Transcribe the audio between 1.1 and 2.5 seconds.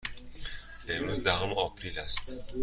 دهم آپریل است.